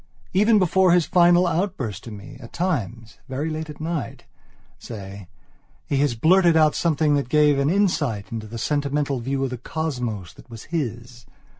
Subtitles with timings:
[0.33, 4.23] Even before his final outburst to me, at times, very late at night,
[4.79, 5.27] say,
[5.85, 9.59] he has blurted out something that gave an insight into the sentimental view of the
[9.59, 11.27] cosmos that was his.